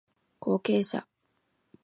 [0.39, 1.07] 後継者